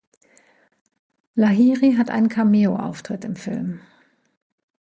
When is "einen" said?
2.09-2.27